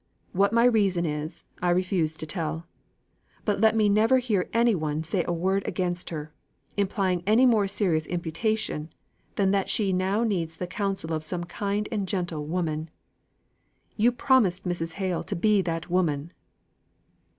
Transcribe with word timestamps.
What 0.31 0.51
my 0.51 0.65
reason 0.65 1.05
is, 1.05 1.45
I 1.61 1.69
refuse 1.69 2.17
to 2.17 2.25
tell. 2.25 2.65
But 3.45 3.59
never 3.61 4.15
let 4.15 4.19
me 4.19 4.19
hear 4.19 4.49
any 4.51 4.73
one 4.73 5.03
say 5.03 5.23
a 5.27 5.31
word 5.31 5.61
against 5.67 6.09
her, 6.09 6.33
implying 6.75 7.21
any 7.27 7.45
more 7.45 7.67
serious 7.67 8.07
imputation 8.07 8.91
than 9.35 9.51
that 9.51 9.69
she 9.69 9.93
now 9.93 10.23
needs 10.23 10.57
the 10.57 10.65
counsel 10.65 11.13
of 11.13 11.23
some 11.23 11.43
kind 11.43 11.87
and 11.91 12.07
gentle 12.07 12.45
woman. 12.47 12.89
You 13.95 14.11
promised 14.11 14.63
Mrs. 14.65 14.93
Hale 14.93 15.21
to 15.21 15.35
be 15.35 15.61
that 15.61 15.91
woman!" 15.91 16.33